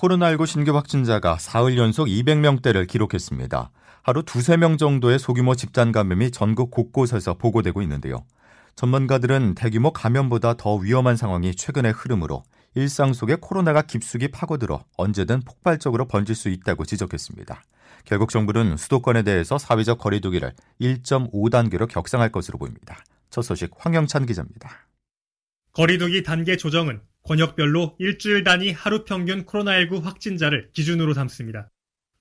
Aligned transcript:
코로나19 0.00 0.46
신규 0.46 0.74
확진자가 0.74 1.36
사흘 1.38 1.76
연속 1.76 2.06
200명대를 2.06 2.86
기록했습니다. 2.86 3.70
하루 4.02 4.22
두세 4.22 4.56
명 4.56 4.78
정도의 4.78 5.18
소규모 5.18 5.54
집단 5.54 5.92
감염이 5.92 6.30
전국 6.30 6.70
곳곳에서 6.70 7.34
보고되고 7.34 7.82
있는데요. 7.82 8.24
전문가들은 8.76 9.56
대규모 9.56 9.92
감염보다 9.92 10.54
더 10.54 10.76
위험한 10.76 11.16
상황이 11.16 11.54
최근의 11.54 11.92
흐름으로 11.92 12.42
일상 12.74 13.12
속에 13.12 13.36
코로나가 13.38 13.82
깊숙이 13.82 14.28
파고들어 14.28 14.84
언제든 14.96 15.42
폭발적으로 15.42 16.08
번질 16.08 16.34
수 16.34 16.48
있다고 16.48 16.86
지적했습니다. 16.86 17.62
결국 18.06 18.30
정부는 18.30 18.78
수도권에 18.78 19.22
대해서 19.22 19.58
사회적 19.58 19.98
거리두기를 19.98 20.54
1.5단계로 20.80 21.86
격상할 21.88 22.32
것으로 22.32 22.56
보입니다. 22.58 23.04
첫 23.28 23.42
소식 23.42 23.70
황영찬 23.76 24.24
기자입니다. 24.24 24.70
거리두기 25.72 26.22
단계 26.22 26.56
조정은 26.56 27.02
권역별로 27.24 27.96
일주일 27.98 28.44
단위 28.44 28.70
하루 28.72 29.04
평균 29.04 29.44
코로나19 29.44 30.02
확진자를 30.02 30.70
기준으로 30.72 31.14
삼습니다. 31.14 31.70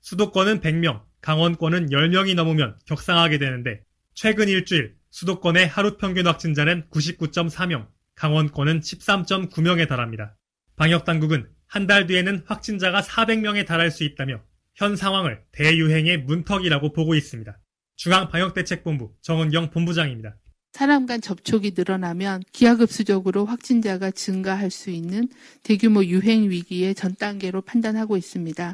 수도권은 0.02 0.62
100명, 0.62 1.04
강원권은 1.22 1.90
10명이 1.90 2.36
넘으면 2.36 2.78
격상하게 2.86 3.38
되는데 3.38 3.82
최근 4.14 4.48
일주일 4.48 4.96
수도권의 5.12 5.68
하루 5.68 5.98
평균 5.98 6.28
확진자는 6.28 6.88
99.4명, 6.92 7.88
강원권은 8.16 8.82
13.9명에 8.82 9.88
달합니다. 9.88 10.36
방역당국은 10.76 11.50
한 11.70 11.86
달 11.86 12.08
뒤에는 12.08 12.44
확진자가 12.46 13.02
400명에 13.02 13.66
달할 13.66 13.92
수 13.92 14.04
있다며 14.04 14.42
현 14.74 14.96
상황을 14.96 15.44
대유행의 15.52 16.24
문턱이라고 16.24 16.94
보고 16.94 17.14
있습니다. 17.14 17.58
중앙방역대책본부 17.98 19.14
정은경 19.22 19.70
본부장입니다. 19.70 20.36
사람 20.72 21.06
간 21.06 21.20
접촉이 21.20 21.72
늘어나면 21.76 22.44
기하급수적으로 22.52 23.46
확진자가 23.46 24.12
증가할 24.12 24.70
수 24.72 24.90
있는 24.90 25.28
대규모 25.64 26.04
유행 26.06 26.50
위기의 26.50 26.96
전 26.96 27.16
단계로 27.16 27.62
판단하고 27.62 28.18
있습니다. 28.18 28.74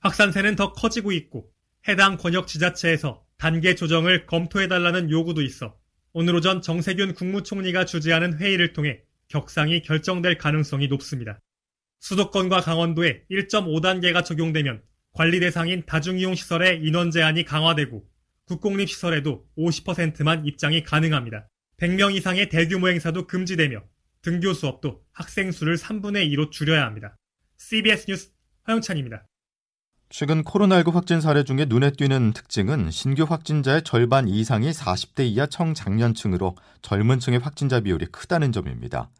확산세는 0.00 0.56
더 0.56 0.72
커지고 0.72 1.12
있고 1.12 1.50
해당 1.88 2.16
권역 2.16 2.46
지자체에서 2.46 3.24
단계 3.36 3.74
조정을 3.74 4.26
검토해달라는 4.26 5.10
요구도 5.10 5.42
있어 5.42 5.76
오늘 6.12 6.36
오전 6.36 6.62
정세균 6.62 7.14
국무총리가 7.14 7.84
주재하는 7.84 8.38
회의를 8.38 8.72
통해 8.72 9.00
격상이 9.28 9.82
결정될 9.82 10.38
가능성이 10.38 10.86
높습니다. 10.88 11.40
수도권과 12.00 12.60
강원도에 12.60 13.24
1.5단계가 13.30 14.24
적용되면 14.24 14.82
관리 15.12 15.40
대상인 15.40 15.82
다중이용 15.86 16.34
시설의 16.34 16.82
인원 16.84 17.10
제한이 17.10 17.44
강화되고 17.44 18.04
국공립 18.46 18.90
시설에도 18.90 19.46
50%만 19.56 20.44
입장이 20.44 20.82
가능합니다. 20.82 21.48
100명 21.78 22.14
이상의 22.14 22.48
대규모 22.48 22.88
행사도 22.88 23.26
금지되며 23.26 23.82
등교 24.22 24.52
수업도 24.52 25.02
학생 25.12 25.50
수를 25.50 25.76
3분의 25.76 26.30
2로 26.32 26.50
줄여야 26.50 26.84
합니다. 26.84 27.16
CBS 27.56 28.06
뉴스 28.06 28.30
허영찬입니다. 28.68 29.26
최근 30.10 30.44
코로나19 30.44 30.92
확진 30.92 31.20
사례 31.20 31.42
중에 31.42 31.64
눈에 31.64 31.90
띄는 31.90 32.34
특징은 32.34 32.90
신규 32.90 33.24
확진자의 33.24 33.82
절반 33.82 34.28
이상이 34.28 34.70
40대 34.70 35.26
이하 35.26 35.46
청장년층으로 35.46 36.54
젊은 36.82 37.18
층의 37.18 37.40
확진자 37.40 37.80
비율이 37.80 38.06
크다는 38.06 38.52
점입니다. 38.52 39.10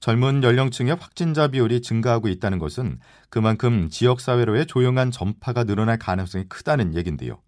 젊은 0.00 0.42
연령층의 0.42 0.94
확진자 0.94 1.48
비율이 1.48 1.82
증가하고 1.82 2.28
있다는 2.28 2.58
것은 2.58 3.00
그만큼 3.28 3.88
지역사회로의 3.90 4.66
조용한 4.66 5.10
전파가 5.10 5.64
늘어날 5.64 5.98
가능성이 5.98 6.44
크다는 6.48 6.94
얘긴데요. 6.94 7.42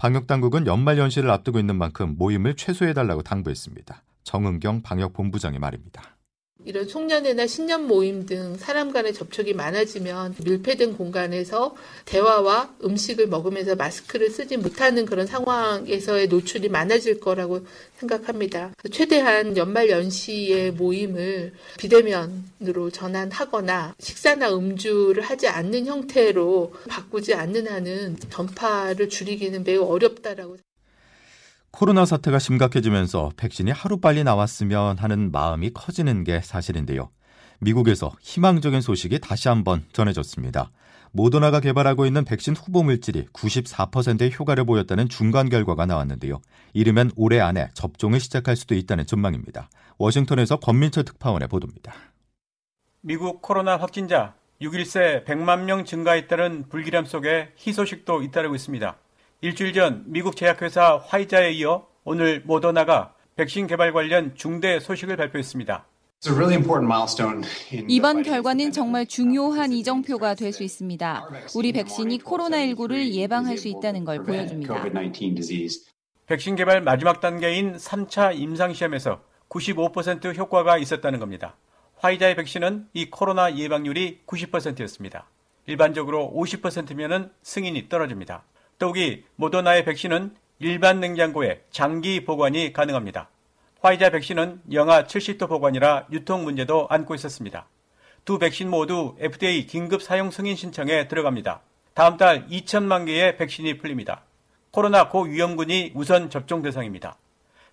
방역당국은 0.00 0.66
연말 0.66 0.96
연시를 0.96 1.30
앞두고 1.30 1.58
있는 1.58 1.76
만큼 1.76 2.16
모임을 2.16 2.56
최소해달라고 2.56 3.20
당부했습니다. 3.20 4.02
정은경 4.24 4.80
방역본부장의 4.80 5.58
말입니다. 5.58 6.16
이런 6.64 6.86
송년회나 6.86 7.46
신년 7.46 7.86
모임 7.86 8.26
등 8.26 8.56
사람 8.56 8.92
간의 8.92 9.14
접촉이 9.14 9.54
많아지면 9.54 10.34
밀폐된 10.44 10.96
공간에서 10.96 11.74
대화와 12.04 12.74
음식을 12.84 13.28
먹으면서 13.28 13.76
마스크를 13.76 14.30
쓰지 14.30 14.56
못하는 14.58 15.06
그런 15.06 15.26
상황에서의 15.26 16.28
노출이 16.28 16.68
많아질 16.68 17.20
거라고 17.20 17.66
생각합니다. 17.96 18.72
최대한 18.92 19.56
연말 19.56 19.88
연시의 19.88 20.72
모임을 20.72 21.52
비대면으로 21.78 22.90
전환하거나 22.90 23.94
식사나 23.98 24.54
음주를 24.54 25.22
하지 25.22 25.48
않는 25.48 25.86
형태로 25.86 26.74
바꾸지 26.88 27.34
않는 27.34 27.68
한은 27.68 28.18
전파를 28.28 29.08
줄이기는 29.08 29.64
매우 29.64 29.84
어렵다라고 29.84 30.56
코로나 31.72 32.04
사태가 32.04 32.38
심각해지면서 32.38 33.30
백신이 33.36 33.70
하루빨리 33.70 34.24
나왔으면 34.24 34.98
하는 34.98 35.30
마음이 35.30 35.70
커지는 35.70 36.24
게 36.24 36.40
사실인데요. 36.40 37.08
미국에서 37.60 38.12
희망적인 38.20 38.80
소식이 38.80 39.20
다시 39.20 39.48
한번 39.48 39.84
전해졌습니다. 39.92 40.70
모더나가 41.12 41.60
개발하고 41.60 42.06
있는 42.06 42.24
백신 42.24 42.54
후보 42.54 42.82
물질이 42.82 43.26
94%의 43.32 44.32
효과를 44.38 44.64
보였다는 44.64 45.08
중간 45.08 45.48
결과가 45.48 45.86
나왔는데요. 45.86 46.40
이르면 46.72 47.12
올해 47.16 47.40
안에 47.40 47.70
접종을 47.74 48.20
시작할 48.20 48.56
수도 48.56 48.74
있다는 48.74 49.06
전망입니다. 49.06 49.68
워싱턴에서 49.98 50.56
권민철 50.56 51.04
특파원의 51.04 51.48
보도입니다. 51.48 51.92
미국 53.00 53.42
코로나 53.42 53.76
확진자 53.76 54.34
6일새 54.60 55.24
100만 55.24 55.64
명 55.64 55.84
증가했다는 55.84 56.68
불길함 56.68 57.06
속에 57.06 57.52
희소식도 57.58 58.22
잇따르고 58.22 58.54
있습니다. 58.54 58.96
일주일 59.42 59.72
전 59.72 60.04
미국 60.06 60.36
제약회사 60.36 60.98
화이자에 61.06 61.52
이어 61.52 61.86
오늘 62.04 62.42
모더나가 62.44 63.14
백신 63.36 63.66
개발 63.66 63.92
관련 63.92 64.34
중대 64.34 64.78
소식을 64.80 65.16
발표했습니다. 65.16 65.86
이번 67.88 68.22
결과는 68.22 68.72
정말 68.72 69.06
중요한 69.06 69.72
이정표가 69.72 70.34
될 70.34 70.52
수 70.52 70.62
있습니다. 70.62 71.28
우리 71.54 71.72
백신이 71.72 72.18
코로나19를 72.18 73.12
예방할 73.12 73.56
수 73.56 73.68
있다는 73.68 74.04
걸 74.04 74.22
보여줍니다. 74.22 74.84
백신 76.26 76.56
개발 76.56 76.82
마지막 76.82 77.20
단계인 77.22 77.76
3차 77.76 78.36
임상시험에서 78.36 79.22
95% 79.48 80.36
효과가 80.36 80.76
있었다는 80.76 81.18
겁니다. 81.18 81.56
화이자의 81.96 82.36
백신은 82.36 82.88
이 82.92 83.08
코로나 83.08 83.56
예방률이 83.56 84.20
90%였습니다. 84.26 85.26
일반적으로 85.66 86.30
50%면은 86.36 87.30
승인이 87.42 87.88
떨어집니다. 87.88 88.44
더욱이 88.80 89.24
모더나의 89.36 89.84
백신은 89.84 90.34
일반 90.58 91.00
냉장고에 91.00 91.60
장기 91.70 92.24
보관이 92.24 92.72
가능합니다. 92.72 93.28
화이자 93.82 94.08
백신은 94.08 94.62
영하 94.72 95.04
70도 95.04 95.48
보관이라 95.48 96.06
유통 96.12 96.44
문제도 96.44 96.86
안고 96.88 97.14
있었습니다. 97.14 97.68
두 98.24 98.38
백신 98.38 98.70
모두 98.70 99.16
FDA 99.20 99.66
긴급 99.66 100.02
사용 100.02 100.30
승인 100.30 100.56
신청에 100.56 101.08
들어갑니다. 101.08 101.60
다음 101.92 102.16
달 102.16 102.46
2천만 102.48 103.04
개의 103.04 103.36
백신이 103.36 103.76
풀립니다. 103.76 104.22
코로나 104.70 105.10
고위험군이 105.10 105.92
우선 105.94 106.30
접종 106.30 106.62
대상입니다. 106.62 107.16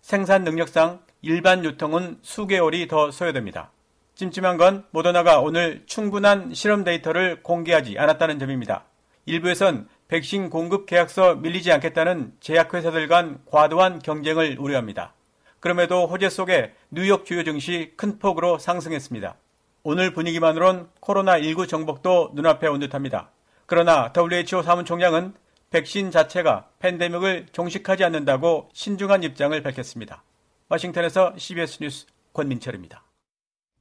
생산 0.01 0.44
능력상 0.44 1.00
일반 1.22 1.63
유통은 1.63 2.19
수개월이 2.22 2.90
더 2.90 3.12
소요됩니다. 3.12 3.72
찜찜한 4.16 4.57
건 4.57 4.85
모더나가 4.91 5.40
오늘 5.40 5.84
충분한 5.85 6.53
실험 6.53 6.84
데이터를 6.84 7.44
공개하지 7.44 7.97
않았다는 7.97 8.40
점입니다. 8.40 8.84
일부에선 9.25 9.88
백신 10.07 10.50
공급 10.50 10.85
계약서 10.85 11.35
밀리지 11.35 11.72
않겠다는 11.72 12.34
제약회사들 12.40 13.08
간 13.08 13.40
과도한 13.46 13.99
경쟁을 13.99 14.58
우려합니다. 14.58 15.14
그럼에도 15.59 16.08
호재 16.08 16.29
속에 16.29 16.73
뉴욕 16.91 17.26
주요 17.26 17.43
증시 17.43 17.91
큰 17.97 18.20
폭으로 18.20 18.58
상승했습니다. 18.58 19.35
오늘 19.84 20.14
분위기만으론 20.14 20.90
코로나19 21.02 21.67
정복도 21.67 22.32
눈앞에 22.35 22.67
온 22.67 22.79
듯합니다. 22.79 23.32
그러나 23.66 24.14
WHO 24.16 24.61
사무총장은 24.61 25.34
백신 25.72 26.11
자체가 26.11 26.70
팬데믹을 26.79 27.47
종식하지 27.52 28.05
않는다고 28.05 28.70
신중한 28.73 29.23
입장을 29.23 29.61
밝혔습니다. 29.61 30.23
워싱턴에서 30.70 31.34
CBS 31.37 31.79
뉴스 31.82 32.05
권민철입니다. 32.34 33.03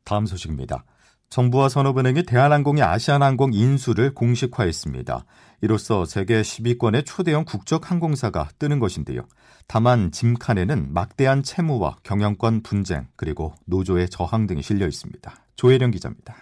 다음 0.02 0.26
소식입니다. 0.26 0.84
정부와 1.28 1.69
산업은행이 1.69 2.25
대한항공의 2.25 2.82
아시아나항공 2.82 3.52
인수를 3.52 4.14
공식화했습니다. 4.14 5.25
이로써 5.62 6.05
세계 6.05 6.43
10위권의 6.43 7.05
초대형 7.06 7.44
국적 7.44 7.90
항공사가 7.90 8.49
뜨는 8.58 8.78
것인데요. 8.78 9.23
다만 9.67 10.12
짐칸에는 10.12 10.93
막대한 10.93 11.43
채무와 11.43 11.96
경영권 12.02 12.62
분쟁 12.62 13.08
그리고 13.17 13.55
노조의 13.64 14.08
저항 14.11 14.46
등이 14.46 14.62
실려 14.62 14.87
있습니다. 14.87 15.34
조혜령 15.56 15.90
기자입니다. 15.90 16.37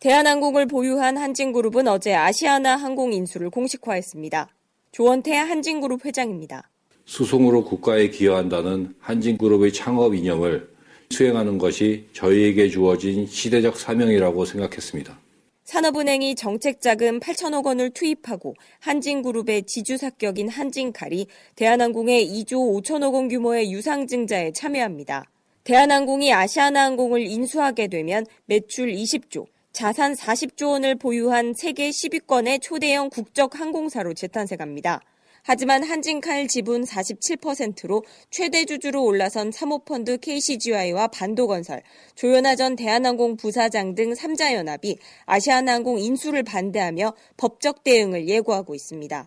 대한항공을 0.00 0.66
보유한 0.66 1.16
한진그룹은 1.16 1.88
어제 1.88 2.14
아시아나 2.14 2.76
항공 2.76 3.12
인수를 3.12 3.50
공식화했습니다. 3.50 4.48
조원태 4.92 5.36
한진그룹 5.36 6.04
회장입니다. 6.04 6.70
수송으로 7.04 7.64
국가에 7.64 8.10
기여한다는 8.10 8.94
한진그룹의 9.00 9.72
창업 9.72 10.14
이념을 10.14 10.70
수행하는 11.10 11.58
것이 11.58 12.06
저희에게 12.12 12.68
주어진 12.68 13.26
시대적 13.26 13.78
사명이라고 13.78 14.44
생각했습니다. 14.44 15.18
산업은행이 15.64 16.34
정책자금 16.34 17.20
8천억 17.20 17.66
원을 17.66 17.90
투입하고 17.90 18.54
한진그룹의 18.80 19.64
지주사격인 19.64 20.48
한진칼이 20.48 21.26
대한항공의 21.56 22.26
2조 22.26 22.82
5천억 22.82 23.12
원 23.12 23.28
규모의 23.28 23.70
유상증자에 23.70 24.52
참여합니다. 24.52 25.26
대한항공이 25.64 26.32
아시아나항공을 26.32 27.20
인수하게 27.20 27.88
되면 27.88 28.24
매출 28.46 28.90
20조, 28.90 29.44
자산 29.72 30.14
40조 30.14 30.70
원을 30.70 30.94
보유한 30.94 31.52
세계 31.54 31.90
10위권의 31.90 32.62
초대형 32.62 33.10
국적 33.10 33.60
항공사로 33.60 34.14
재탄생합니다. 34.14 35.02
하지만 35.50 35.82
한진칼 35.82 36.46
지분 36.46 36.84
47%로 36.84 38.04
최대 38.28 38.66
주주로 38.66 39.02
올라선 39.02 39.50
사모펀드 39.50 40.18
KCGI와 40.18 41.08
반도건설, 41.08 41.82
조현아 42.16 42.54
전 42.54 42.76
대한항공 42.76 43.38
부사장 43.38 43.94
등 43.94 44.12
3자연합이 44.12 44.98
아시아나항공 45.24 46.00
인수를 46.00 46.42
반대하며 46.42 47.14
법적 47.38 47.82
대응을 47.82 48.28
예고하고 48.28 48.74
있습니다. 48.74 49.26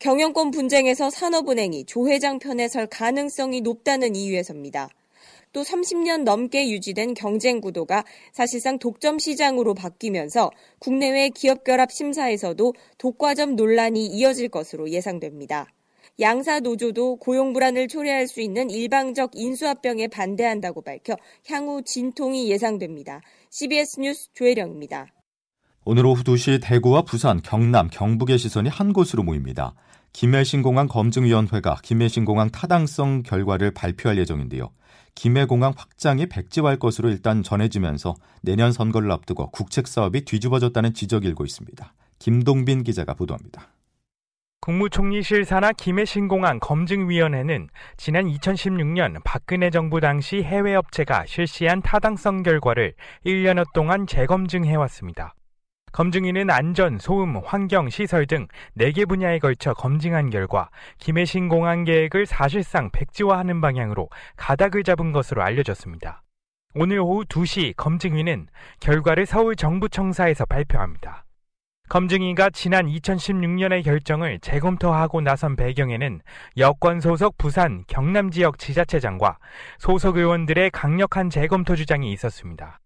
경영권 0.00 0.50
분쟁에서 0.50 1.08
산업은행이 1.08 1.84
조 1.84 2.08
회장 2.08 2.40
편에 2.40 2.66
설 2.66 2.88
가능성이 2.88 3.60
높다는 3.60 4.16
이유에서입니다. 4.16 4.90
또 5.52 5.62
30년 5.62 6.22
넘게 6.22 6.70
유지된 6.70 7.14
경쟁 7.14 7.60
구도가 7.60 8.04
사실상 8.32 8.78
독점 8.78 9.18
시장으로 9.18 9.74
바뀌면서 9.74 10.50
국내외 10.78 11.30
기업 11.30 11.64
결합 11.64 11.90
심사에서도 11.90 12.72
독과점 12.98 13.56
논란이 13.56 14.06
이어질 14.06 14.48
것으로 14.48 14.90
예상됩니다. 14.90 15.66
양사 16.20 16.60
노조도 16.60 17.16
고용 17.16 17.52
불안을 17.52 17.88
초래할 17.88 18.28
수 18.28 18.40
있는 18.40 18.68
일방적 18.68 19.30
인수합병에 19.34 20.08
반대한다고 20.08 20.82
밝혀 20.82 21.16
향후 21.48 21.82
진통이 21.82 22.50
예상됩니다. 22.50 23.22
CBS 23.50 24.00
뉴스 24.00 24.28
조혜령입니다. 24.34 25.19
오늘 25.86 26.04
오후 26.04 26.22
2시 26.22 26.60
대구와 26.62 27.02
부산, 27.02 27.40
경남, 27.40 27.88
경북의 27.90 28.36
시선이 28.36 28.68
한 28.68 28.92
곳으로 28.92 29.22
모입니다. 29.22 29.72
김해신공항 30.12 30.88
검증위원회가 30.88 31.78
김해신공항 31.82 32.50
타당성 32.50 33.22
결과를 33.22 33.70
발표할 33.70 34.18
예정인데요. 34.18 34.70
김해공항 35.14 35.72
확장이 35.74 36.26
백지화할 36.26 36.78
것으로 36.78 37.08
일단 37.08 37.42
전해지면서 37.42 38.14
내년 38.42 38.72
선거를 38.72 39.10
앞두고 39.10 39.50
국책 39.52 39.88
사업이 39.88 40.26
뒤집어졌다는 40.26 40.92
지적이 40.92 41.28
일고 41.28 41.46
있습니다. 41.46 41.94
김동빈 42.18 42.82
기자가 42.82 43.14
보도합니다. 43.14 43.68
국무총리실 44.60 45.46
산하 45.46 45.72
김해신공항 45.72 46.58
검증위원회는 46.60 47.68
지난 47.96 48.26
2016년 48.26 49.22
박근혜 49.24 49.70
정부 49.70 50.00
당시 50.00 50.42
해외 50.42 50.74
업체가 50.74 51.24
실시한 51.26 51.80
타당성 51.80 52.42
결과를 52.42 52.92
1년여 53.24 53.72
동안 53.72 54.06
재검증해왔습니다. 54.06 55.34
검증위는 55.92 56.50
안전, 56.50 56.98
소음, 56.98 57.36
환경, 57.44 57.88
시설 57.88 58.26
등 58.26 58.46
4개 58.78 59.08
분야에 59.08 59.38
걸쳐 59.38 59.74
검증한 59.74 60.30
결과 60.30 60.70
김해신 60.98 61.48
공항 61.48 61.84
계획을 61.84 62.26
사실상 62.26 62.90
백지화하는 62.90 63.60
방향으로 63.60 64.08
가닥을 64.36 64.84
잡은 64.84 65.12
것으로 65.12 65.42
알려졌습니다. 65.42 66.22
오늘 66.74 67.00
오후 67.00 67.24
2시 67.24 67.74
검증위는 67.76 68.46
결과를 68.78 69.26
서울 69.26 69.56
정부청사에서 69.56 70.46
발표합니다. 70.46 71.24
검증위가 71.88 72.50
지난 72.50 72.86
2016년의 72.86 73.82
결정을 73.82 74.38
재검토하고 74.38 75.20
나선 75.22 75.56
배경에는 75.56 76.20
여권 76.58 77.00
소속 77.00 77.36
부산, 77.36 77.82
경남 77.88 78.30
지역 78.30 78.60
지자체장과 78.60 79.38
소속 79.78 80.16
의원들의 80.16 80.70
강력한 80.70 81.30
재검토 81.30 81.74
주장이 81.74 82.12
있었습니다. 82.12 82.78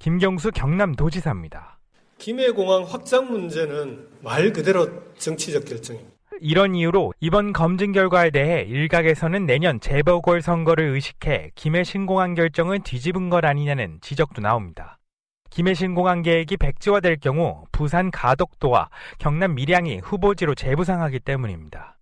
김경수 0.00 0.50
경남도지사입니다. 0.50 1.77
김해공항 2.18 2.82
확장 2.82 3.30
문제는 3.30 4.08
말 4.22 4.52
그대로 4.52 4.88
정치적 5.14 5.64
결정입니다. 5.64 6.10
이런 6.40 6.74
이유로 6.74 7.14
이번 7.20 7.52
검증 7.52 7.92
결과에 7.92 8.30
대해 8.30 8.62
일각에서는 8.62 9.46
내년 9.46 9.80
재보궐 9.80 10.42
선거를 10.42 10.84
의식해 10.90 11.50
김해 11.54 11.84
신공항 11.84 12.34
결정을 12.34 12.80
뒤집은 12.80 13.28
것 13.30 13.44
아니냐는 13.44 13.98
지적도 14.00 14.40
나옵니다. 14.40 14.98
김해 15.50 15.74
신공항 15.74 16.22
계획이 16.22 16.56
백지화될 16.56 17.18
경우 17.20 17.64
부산 17.72 18.10
가덕도와 18.10 18.90
경남 19.18 19.54
밀양이 19.54 19.98
후보지로 19.98 20.54
재부상하기 20.54 21.20
때문입니다. 21.20 21.98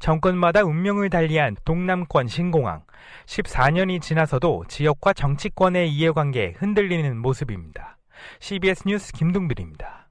정권마다 0.00 0.62
운명을 0.62 1.10
달리한 1.10 1.56
동남권 1.64 2.26
신공항 2.26 2.82
14년이 3.26 4.00
지나서도 4.00 4.64
지역과 4.68 5.12
정치권의 5.12 5.90
이해관계에 5.90 6.54
흔들리는 6.58 7.16
모습입니다. 7.18 7.98
CBS 8.40 8.84
뉴스 8.86 9.12
김동빈입니다. 9.12 10.02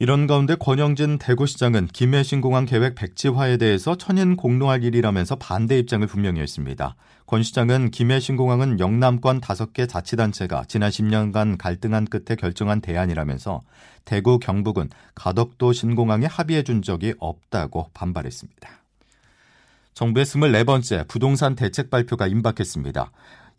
이런 0.00 0.28
가운데 0.28 0.54
권영진 0.54 1.18
대구시장은 1.18 1.88
김해신공항 1.88 2.66
계획 2.66 2.94
백지화에 2.94 3.56
대해서 3.56 3.96
천인 3.96 4.36
공로할 4.36 4.84
일이라면서 4.84 5.36
반대 5.36 5.76
입장을 5.76 6.06
분명히 6.06 6.40
했습니다. 6.40 6.94
권 7.26 7.42
시장은 7.42 7.90
김해신공항은 7.90 8.78
영남권 8.78 9.40
5개 9.40 9.88
자치단체가 9.88 10.66
지난 10.68 10.90
10년간 10.90 11.58
갈등한 11.58 12.04
끝에 12.04 12.36
결정한 12.36 12.80
대안이라면서 12.80 13.62
대구 14.04 14.38
경북은 14.38 14.88
가덕도 15.16 15.72
신공항에 15.72 16.26
합의해 16.26 16.62
준 16.62 16.80
적이 16.80 17.14
없다고 17.18 17.90
반발했습니다. 17.92 18.70
정부의 19.94 20.26
24번째 20.26 21.08
부동산 21.08 21.56
대책 21.56 21.90
발표가 21.90 22.28
임박했습니다. 22.28 23.10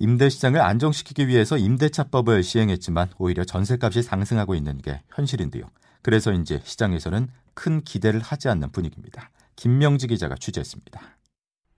임대 0.01 0.29
시장을 0.29 0.61
안정시키기 0.61 1.27
위해서 1.27 1.57
임대차법을 1.57 2.41
시행했지만 2.41 3.09
오히려 3.17 3.43
전세값이 3.43 4.01
상승하고 4.01 4.55
있는 4.55 4.77
게 4.77 5.01
현실인데요. 5.13 5.65
그래서인지 6.01 6.61
시장에서는 6.63 7.27
큰 7.53 7.81
기대를 7.81 8.21
하지 8.21 8.47
않는 8.47 8.71
분위기입니다. 8.71 9.29
김명지 9.57 10.07
기자가 10.07 10.35
취재했습니다. 10.35 11.01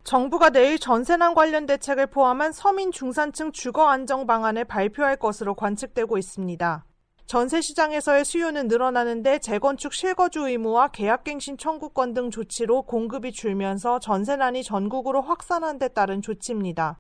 정부가 0.04 0.52
내일 0.52 0.78
전세난 0.78 1.34
관련 1.34 1.66
대책을 1.66 2.08
포함한 2.08 2.52
서민 2.52 2.92
중산층 2.92 3.52
주거 3.52 3.88
안정 3.88 4.28
방안을 4.28 4.66
발표할 4.66 5.16
것으로 5.18 5.56
관측되고 5.56 6.20
있습니다. 6.20 6.86
전세 7.26 7.62
시장에서의 7.62 8.26
수요는 8.26 8.68
늘어나는데 8.68 9.40
재건축 9.40 9.94
실거주 9.94 10.48
의무와 10.48 10.90
계약갱신 10.90 11.58
청구권 11.58 12.14
등 12.14 12.30
조치로 12.30 12.84
공급이 12.84 13.32
줄면서 13.32 14.00
전세난이 14.00 14.64
전국으로 14.64 15.24
확산한 15.24 15.80
데 15.80 15.88
따른 15.88 16.22
조치입니다. 16.22 17.00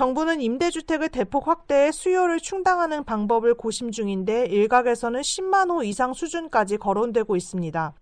정부는 0.00 0.40
임대주택을 0.40 1.10
대폭 1.10 1.48
확대해 1.48 1.92
수요를 1.92 2.38
충당하는 2.40 3.04
방법을 3.04 3.54
고심 3.54 3.90
중인데 3.90 4.46
일각에서는 4.46 5.20
10만 5.20 5.70
호 5.70 5.82
이상 5.82 6.14
수준까지 6.14 6.78
거론되고 6.78 7.36
있습니다. 7.36 7.92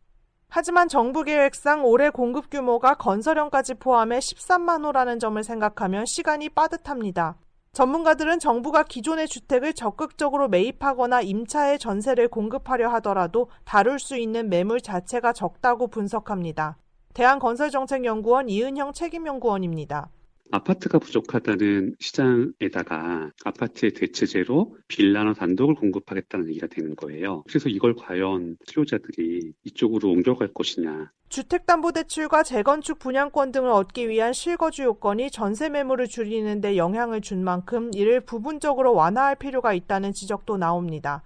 하지만 0.49 0.89
정부 0.89 1.25
계획상 1.25 1.85
올해 1.85 2.11
공급 2.11 2.51
규모가 2.51 2.95
건설형까지 2.95 3.75
포함해 3.75 4.19
13만 4.19 4.85
호라는 4.85 5.19
점을 5.19 5.43
생각하면 5.43 6.07
시간이 6.07 6.51
빠듯합니다. 6.51 7.37
전문가들은 7.73 8.39
정부가 8.39 8.83
기존의 8.85 9.27
주택을 9.27 9.73
적극적으로 9.73 10.49
매입하거나 10.49 11.23
임차의 11.23 11.79
전세를 11.79 12.29
공급하려 12.29 12.89
하더라도 12.91 13.51
다룰 13.65 13.99
수 13.99 14.17
있는 14.17 14.49
매물 14.49 14.81
자체가 14.81 15.33
적다고 15.33 15.89
분석합니다. 15.89 16.79
대한건설정책연구원 17.15 18.49
이은형 18.49 18.93
책임연구원입니다. 18.93 20.11
아파트가 20.51 20.99
부족하다는 20.99 21.97
시장에다가 21.99 23.31
아파트의 23.45 23.93
대체제로 23.93 24.77
빌라나 24.89 25.35
단독을 25.35 25.75
공급하겠다는 25.75 26.49
얘기가 26.49 26.67
되는 26.67 26.97
거예요. 26.97 27.45
그래서 27.49 27.69
이걸 27.69 27.95
과연 27.95 28.57
수요자들이 28.65 29.53
이쪽으로 29.65 30.11
옮겨갈 30.11 30.53
것이냐. 30.53 31.11
주택담보대출과 31.29 32.43
재건축 32.43 32.99
분양권 32.99 33.53
등을 33.53 33.71
얻기 33.71 34.09
위한 34.09 34.33
실거주 34.33 34.85
요건이 34.85 35.31
전세 35.31 35.69
매물을 35.69 36.09
줄이는 36.09 36.61
데 36.61 36.77
영향을 36.77 37.21
준 37.21 37.45
만큼 37.45 37.91
이를 37.95 38.21
부분적으로 38.21 38.95
완화할 38.95 39.37
필요가 39.37 39.75
있다는 39.75 40.13
지적도 40.13 40.57
나옵니다. 40.57 41.23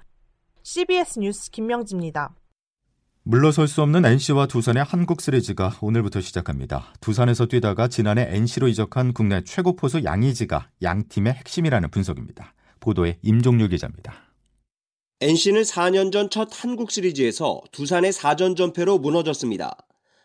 CBS 0.65 1.21
뉴스 1.21 1.51
김명지입니다. 1.51 2.35
물러설 3.25 3.69
수 3.69 3.83
없는 3.83 4.05
NC와 4.05 4.47
두산의 4.47 4.83
한국 4.83 5.21
시리즈가 5.21 5.77
오늘부터 5.81 6.21
시작합니다. 6.21 6.93
두산에서 7.01 7.47
뛰다가 7.47 7.87
지난해 7.87 8.27
NC로 8.29 8.67
이적한 8.67 9.13
국내 9.13 9.43
최고 9.45 9.77
포수 9.77 10.03
양의지가 10.03 10.71
양 10.83 11.07
팀의 11.09 11.35
핵심이라는 11.35 11.91
분석입니다. 11.91 12.53
보도에 12.81 13.19
임종률 13.23 13.69
기자입니다. 13.69 14.13
NC는 15.21 15.63
4년 15.63 16.11
전 16.11 16.31
첫 16.31 16.49
한국 16.51 16.91
시리즈에서 16.91 17.61
두산의 17.71 18.11
4전 18.13 18.57
전패로 18.57 18.99
무너졌습니다. 18.99 19.77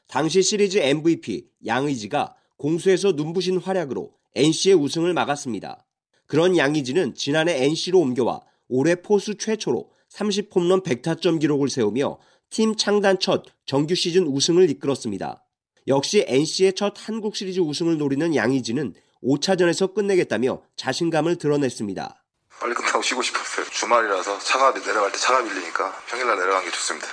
당시 0.08 0.42
시리즈 0.42 0.80
MVP 0.80 1.46
양의지가 1.68 2.34
공수에서 2.58 3.12
눈부신 3.12 3.58
활약으로 3.60 4.10
NC의 4.34 4.76
우승을 4.76 5.14
막았습니다. 5.14 5.86
그런 6.26 6.58
양의지는 6.58 7.14
지난해 7.14 7.64
NC로 7.66 8.00
옮겨와 8.00 8.42
올해 8.70 8.96
포수 8.96 9.36
최초로 9.38 9.92
30홈런 10.10 10.84
100타점 10.84 11.40
기록을 11.40 11.70
세우며 11.70 12.18
팀 12.50 12.76
창단 12.76 13.20
첫 13.20 13.44
정규 13.66 13.96
시즌 13.96 14.26
우승을 14.26 14.70
이끌었습니다. 14.70 15.44
역시 15.88 16.26
NC의 16.28 16.74
첫 16.74 16.94
한국 16.98 17.36
시리즈 17.36 17.60
우승을 17.60 17.98
노리는 17.98 18.36
양의지는 18.36 18.94
5차전에서 19.24 19.94
끝내겠다며 19.94 20.62
자신감을 20.76 21.38
드러냈습니다. 21.38 22.24
빨리 22.60 22.74
끝나고 22.74 23.02
쉬고 23.02 23.22
싶었어요. 23.22 23.66
주말이라서 23.70 24.40
차가 24.40 24.74
내려갈 24.74 25.12
때 25.12 25.18
차가 25.18 25.42
밀리니까 25.42 25.92
평일날 26.10 26.38
내려간 26.38 26.64
게 26.66 26.72
좋습니다. 26.72 27.08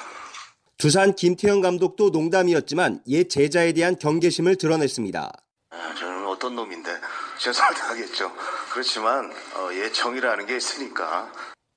두산 0.78 1.14
김태형 1.14 1.60
감독도 1.60 2.10
농담이었지만 2.10 3.02
옛 3.08 3.28
제자에 3.28 3.72
대한 3.72 3.98
경계심을 3.98 4.56
드러냈습니다. 4.56 5.32
아, 5.70 5.94
저는 5.94 6.26
어떤 6.26 6.56
놈인데 6.56 6.90
최선을 7.38 7.74
다하겠죠. 7.74 8.32
그렇지만 8.72 9.30
어, 9.54 9.68
예 9.72 9.90
정이라는 9.90 10.46
게 10.46 10.56
있으니까. 10.56 11.30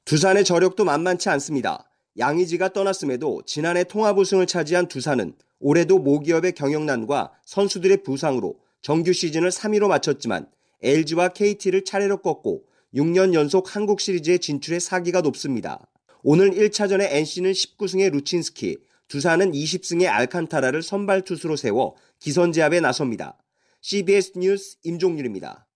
두산의 0.06 0.46
저력도 0.46 0.86
만만치 0.86 1.30
않습니다. 1.30 1.84
양의지가 2.18 2.74
떠났음에도 2.74 3.44
지난해 3.46 3.84
통합 3.84 4.18
우승을 4.18 4.48
차지한 4.48 4.88
두산은 4.88 5.34
올해도 5.60 6.00
모기업의 6.00 6.54
경영난과 6.54 7.32
선수들의 7.46 8.04
부상으로 8.04 8.60
정규 8.82 9.14
시즌을 9.14 9.50
3위로 9.50 9.88
마쳤지만 9.88 10.48
LG와 10.82 11.30
KT를 11.30 11.84
차례로 11.84 12.18
꺾고 12.18 12.64
6년 12.96 13.34
연속 13.34 13.76
한국 13.76 14.00
시리즈에 14.00 14.38
진출해 14.38 14.80
사기가 14.80 15.22
높습니다. 15.22 15.88
오늘 16.24 16.52
1차전에 16.52 17.08
NC는 17.12 17.52
19승의 17.52 18.12
루친스키, 18.12 18.78
두산은 19.08 19.52
20승의 19.52 20.08
알칸타라를 20.08 20.82
선발 20.82 21.22
투수로 21.22 21.56
세워 21.56 21.96
기선제압에 22.20 22.80
나섭니다. 22.80 23.38
CBS 23.82 24.34
뉴스 24.38 24.78
임종률입니다. 24.84 25.67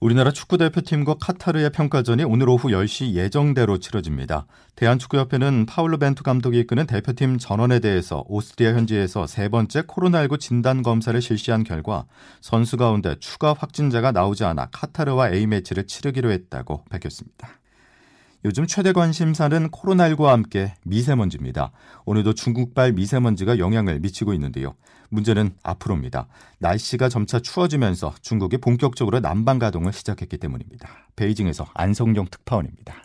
우리나라 0.00 0.32
축구 0.32 0.58
대표팀과 0.58 1.14
카타르의 1.20 1.70
평가전이 1.70 2.24
오늘 2.24 2.48
오후 2.48 2.68
10시 2.68 3.14
예정대로 3.14 3.78
치러집니다. 3.78 4.46
대한축구협회는 4.76 5.66
파울로 5.66 5.98
벤투 5.98 6.22
감독이 6.22 6.58
이끄는 6.60 6.86
대표팀 6.86 7.38
전원에 7.38 7.78
대해서 7.78 8.24
오스트리아 8.26 8.74
현지에서 8.74 9.26
세 9.26 9.48
번째 9.48 9.82
코로나19 9.82 10.40
진단 10.40 10.82
검사를 10.82 11.18
실시한 11.22 11.64
결과 11.64 12.06
선수 12.40 12.76
가운데 12.76 13.14
추가 13.20 13.54
확진자가 13.54 14.12
나오지 14.12 14.44
않아 14.44 14.68
카타르와 14.72 15.30
A매치를 15.30 15.86
치르기로 15.86 16.32
했다고 16.32 16.84
밝혔습니다. 16.90 17.60
요즘 18.46 18.66
최대 18.66 18.92
관심사는 18.92 19.70
코로나19와 19.70 20.26
함께 20.26 20.74
미세먼지입니다. 20.84 21.72
오늘도 22.04 22.34
중국발 22.34 22.92
미세먼지가 22.92 23.58
영향을 23.58 24.00
미치고 24.00 24.34
있는데요. 24.34 24.74
문제는 25.08 25.56
앞으로입니다. 25.62 26.28
날씨가 26.58 27.08
점차 27.08 27.40
추워지면서 27.40 28.14
중국이 28.20 28.58
본격적으로 28.58 29.20
난방 29.20 29.58
가동을 29.58 29.94
시작했기 29.94 30.36
때문입니다. 30.36 31.08
베이징에서 31.16 31.66
안성용 31.72 32.26
특파원입니다. 32.30 33.04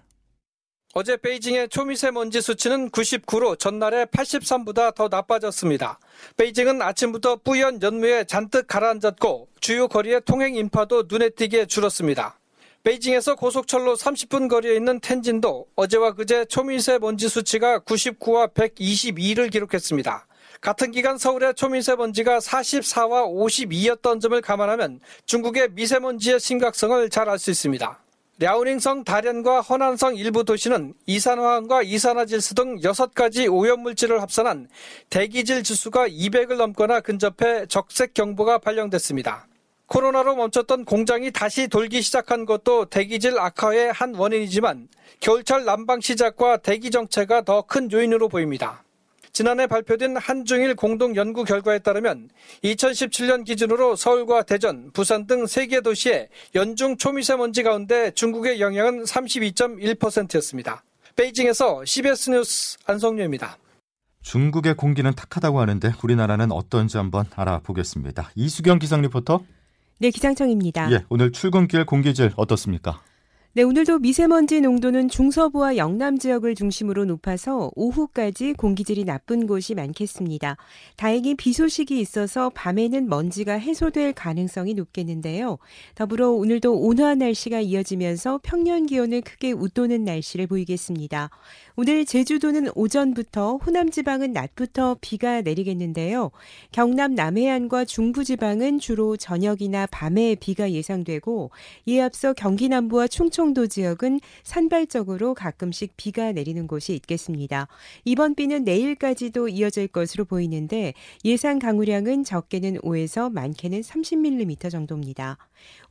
어제 0.93 1.15
베이징의 1.15 1.69
초미세먼지 1.69 2.41
수치는 2.41 2.89
99로 2.89 3.57
전날에 3.57 4.05
83보다 4.05 4.93
더 4.93 5.07
나빠졌습니다. 5.07 5.99
베이징은 6.35 6.81
아침부터 6.81 7.37
뿌연 7.45 7.81
연무에 7.81 8.25
잔뜩 8.25 8.67
가라앉았고 8.67 9.47
주요 9.61 9.87
거리의 9.87 10.21
통행 10.25 10.55
인파도 10.55 11.03
눈에 11.07 11.29
띄게 11.29 11.67
줄었습니다. 11.67 12.38
베이징에서 12.83 13.35
고속철로 13.35 13.95
30분 13.95 14.49
거리에 14.49 14.75
있는 14.75 14.99
텐진도 15.01 15.67
어제와 15.75 16.13
그제 16.13 16.45
초미세 16.45 16.99
먼지 16.99 17.27
수치가 17.27 17.79
99와 17.79 18.53
122를 18.53 19.51
기록했습니다. 19.51 20.25
같은 20.61 20.91
기간 20.91 21.17
서울의 21.17 21.55
초미세먼지가 21.55 22.39
44와 22.39 23.27
52였던 23.27 24.21
점을 24.21 24.39
감안하면 24.41 24.99
중국의 25.25 25.69
미세먼지의 25.71 26.39
심각성을 26.39 27.09
잘 27.09 27.27
알 27.29 27.37
수 27.37 27.51
있습니다. 27.51 27.99
랴오닝성 28.39 29.03
다련과 29.03 29.59
허난성 29.59 30.15
일부 30.15 30.45
도시는 30.45 30.93
이산화황과 31.05 31.83
이산화질소 31.83 32.55
등 32.55 32.77
6가지 32.77 33.53
오염물질을 33.53 34.21
합산한 34.21 34.69
대기질 35.09 35.63
지수가 35.63 36.07
200을 36.07 36.55
넘거나 36.55 37.01
근접해 37.01 37.65
적색 37.67 38.13
경보가 38.13 38.59
발령됐습니다. 38.59 39.47
코로나로 39.89 40.35
멈췄던 40.35 40.85
공장이 40.85 41.31
다시 41.31 41.67
돌기 41.67 42.03
시작한 42.03 42.45
것도 42.45 42.85
대기질 42.85 43.39
악화의 43.39 43.91
한 43.91 44.13
원인이지만 44.13 44.87
겨울철 45.19 45.65
난방 45.65 45.99
시작과 45.99 46.57
대기 46.57 46.91
정체가 46.91 47.41
더 47.41 47.63
큰 47.63 47.91
요인으로 47.91 48.29
보입니다. 48.29 48.83
지난해 49.33 49.67
발표된 49.67 50.17
한중일 50.17 50.75
공동 50.75 51.15
연구 51.15 51.43
결과에 51.43 51.79
따르면 51.79 52.29
2017년 52.63 53.45
기준으로 53.45 53.95
서울과 53.95 54.43
대전, 54.43 54.91
부산 54.91 55.25
등 55.27 55.45
3개 55.45 55.83
도시의 55.83 56.29
연중 56.55 56.97
초미세먼지 56.97 57.63
가운데 57.63 58.11
중국의 58.11 58.61
영향은 58.61 59.03
32.1%였습니다. 59.03 60.83
베이징에서 61.15 61.83
CBS 61.85 62.29
뉴스 62.31 62.77
안성료입니다. 62.85 63.57
중국의 64.21 64.75
공기는 64.75 65.11
탁하다고 65.13 65.59
하는데 65.59 65.93
우리나라는 66.03 66.51
어떤지 66.51 66.97
한번 66.97 67.25
알아보겠습니다. 67.35 68.31
이수경 68.35 68.79
기상 68.79 69.01
리포터. 69.01 69.41
네, 70.01 70.11
기상청입니다. 70.11 70.91
예, 70.93 71.03
오늘 71.09 71.33
출근길 71.33 71.85
공기질 71.85 72.31
어떻습니까? 72.37 73.01
네, 73.53 73.63
오늘도 73.63 73.97
미세먼지 73.97 74.61
농도는 74.61 75.09
중서부와 75.09 75.75
영남 75.75 76.19
지역을 76.19 76.53
중심으로 76.53 77.05
높아서 77.05 77.71
오후까지 77.75 78.53
공기질이 78.53 79.05
나쁜 79.05 79.47
곳이 79.47 79.73
많겠습니다. 79.73 80.55
다행히 80.97 81.33
비 81.33 81.51
소식이 81.51 81.99
있어서 81.99 82.51
밤에는 82.53 83.09
먼지가 83.09 83.53
해소될 83.53 84.13
가능성이 84.13 84.75
높겠는데요. 84.75 85.57
더불어 85.95 86.29
오늘도 86.29 86.79
온화한 86.79 87.17
날씨가 87.17 87.61
이어지면서 87.61 88.39
평년 88.43 88.85
기온을 88.85 89.21
크게 89.21 89.51
웃도는 89.53 90.03
날씨를 90.03 90.45
보이겠습니다. 90.45 91.31
오늘 91.75 92.05
제주도는 92.05 92.67
오전부터 92.75 93.55
호남 93.65 93.89
지방은 93.89 94.31
낮부터 94.31 94.97
비가 95.01 95.41
내리겠는데요. 95.41 96.29
경남 96.71 97.15
남해안과 97.15 97.85
중부 97.85 98.25
지방은 98.25 98.77
주로 98.77 99.17
저녁이나 99.17 99.87
밤에 99.87 100.35
비가 100.35 100.71
예상되고 100.71 101.49
이에 101.87 102.01
앞서 102.01 102.33
경기 102.33 102.69
남부와 102.69 103.07
충청 103.07 103.38
도 103.39 103.67
지역은 103.67 104.19
산발적으로 104.43 105.33
가끔씩 105.33 105.93
비가 105.95 106.33
내리는 106.33 106.67
곳이 106.67 106.93
있겠습니다. 106.93 107.67
이번 108.03 108.35
비는 108.35 108.65
내일까지도 108.65 109.47
이어질 109.47 109.87
것으로 109.87 110.25
보이는데 110.25 110.93
예상 111.23 111.57
강우량은 111.57 112.25
적게는 112.25 112.79
5에서 112.79 113.31
많게는 113.31 113.79
30mm 113.79 114.69
정도입니다. 114.69 115.37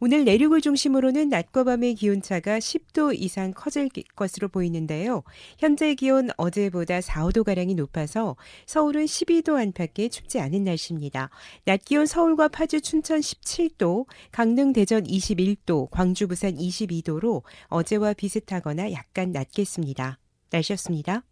오늘 0.01 0.25
내륙을 0.25 0.61
중심으로는 0.61 1.29
낮과 1.29 1.65
밤의 1.65 1.95
기온차가 1.95 2.59
10도 2.59 3.15
이상 3.19 3.53
커질 3.53 3.89
것으로 4.15 4.49
보이는데요. 4.49 5.23
현재 5.59 5.95
기온 5.95 6.31
어제보다 6.37 7.01
4, 7.01 7.25
5도가량이 7.25 7.75
높아서 7.75 8.37
서울은 8.67 9.05
12도 9.05 9.57
안팎의 9.57 10.11
춥지 10.11 10.41
않은 10.41 10.65
날씨입니다. 10.65 11.31
낮 11.65 11.85
기온 11.85 12.07
서울과 12.07 12.49
파주, 12.49 12.81
춘천 12.81 13.21
17도, 13.21 14.07
강릉, 14.31 14.73
대전 14.73 15.05
21도, 15.05 15.91
광주, 15.91 16.29
부산 16.29 16.57
22도로 16.57 17.38
어제와 17.69 18.13
비슷하거나 18.15 18.93
약간 18.93 19.33
낮겠습니다. 19.33 20.19
날씨였습니다. 20.51 21.23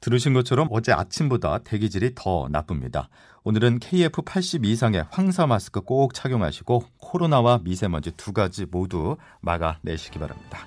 들으신 0.00 0.34
것처럼 0.34 0.68
어제 0.70 0.92
아침보다 0.92 1.58
대기질이 1.58 2.10
더 2.14 2.48
나쁩니다. 2.50 3.08
오늘은 3.42 3.80
KF80 3.80 4.66
이상의 4.66 5.06
황사 5.10 5.46
마스크 5.46 5.80
꼭 5.80 6.12
착용하시고 6.12 6.84
코로나와 6.98 7.60
미세먼지 7.64 8.10
두 8.12 8.32
가지 8.32 8.66
모두 8.70 9.16
막아내시기 9.40 10.18
바랍니다. 10.18 10.66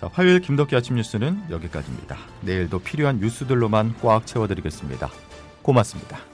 자, 0.00 0.10
화요일 0.12 0.40
김덕기 0.40 0.76
아침 0.76 0.96
뉴스는 0.96 1.50
여기까지입니다. 1.50 2.18
내일도 2.42 2.78
필요한 2.78 3.20
뉴스들로만 3.20 3.94
꽉 4.02 4.26
채워드리겠습니다. 4.26 5.10
고맙습니다. 5.62 6.33